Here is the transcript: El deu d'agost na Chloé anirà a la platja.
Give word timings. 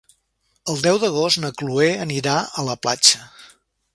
El 0.71 0.79
deu 0.85 0.97
d'agost 1.03 1.41
na 1.43 1.51
Chloé 1.59 1.91
anirà 2.07 2.35
a 2.61 2.65
la 2.71 2.79
platja. 2.87 3.23